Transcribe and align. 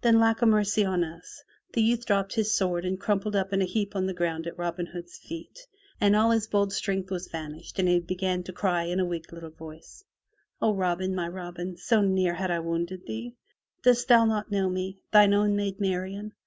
Then 0.00 0.18
Lauk 0.18 0.40
a 0.40 0.46
mercy 0.46 0.82
on 0.82 1.04
us! 1.04 1.42
the 1.74 1.82
youth 1.82 2.06
dropped 2.06 2.32
his 2.36 2.54
sword 2.56 2.86
and 2.86 2.98
crumpled 2.98 3.36
up 3.36 3.52
in 3.52 3.60
a 3.60 3.66
heap 3.66 3.94
on 3.94 4.06
the 4.06 4.14
ground 4.14 4.46
at 4.46 4.56
Robin 4.56 4.86
Hood's 4.86 5.18
feet, 5.18 5.66
and 6.00 6.16
all 6.16 6.30
his 6.30 6.46
bold 6.46 6.72
strength 6.72 7.10
was 7.10 7.28
vanished 7.28 7.78
and 7.78 7.86
he 7.86 8.00
began 8.00 8.42
to 8.44 8.52
cry 8.54 8.84
in 8.84 8.98
a 8.98 9.04
weak, 9.04 9.30
little 9.30 9.50
voice: 9.50 10.02
"O 10.62 10.72
Robin, 10.74 11.14
my 11.14 11.28
Robin, 11.28 11.76
so 11.76 12.00
near 12.00 12.32
had 12.32 12.50
I 12.50 12.60
wounded 12.60 13.04
thee. 13.06 13.34
Dost 13.82 14.08
thou 14.08 14.24
not 14.24 14.50
know 14.50 14.70
me— 14.70 15.00
thine 15.12 15.34
own 15.34 15.54
Maid 15.54 15.80
Marian? 15.80 16.32